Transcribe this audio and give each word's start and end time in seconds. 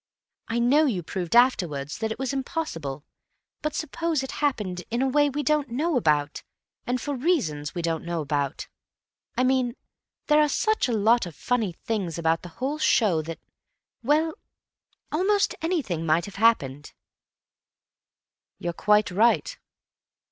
I 0.47 0.57
know 0.57 0.87
you 0.87 1.03
proved 1.03 1.35
afterwards 1.35 1.99
that 1.99 2.11
it 2.11 2.17
was 2.17 2.33
impossible, 2.33 3.03
but 3.61 3.75
suppose 3.75 4.23
it 4.23 4.31
happened 4.41 4.81
in 4.89 4.99
a 5.03 5.07
way 5.07 5.29
we 5.29 5.43
don't 5.43 5.69
know 5.69 5.95
about 5.95 6.41
and 6.87 6.99
for 6.99 7.13
reasons 7.15 7.75
we 7.75 7.83
don't 7.83 8.03
know 8.03 8.19
about. 8.19 8.67
I 9.37 9.43
mean, 9.43 9.75
there 10.25 10.41
are 10.41 10.49
such 10.49 10.87
a 10.87 10.91
lot 10.97 11.27
of 11.27 11.35
funny 11.35 11.73
things 11.73 12.17
about 12.17 12.41
the 12.41 12.49
whole 12.57 12.79
show 12.79 13.21
that—well, 13.21 14.33
almost 15.11 15.53
anything 15.61 16.03
might 16.03 16.25
have 16.25 16.37
happened." 16.37 16.93
"You're 18.57 18.73
quite 18.73 19.11
right. 19.11 19.55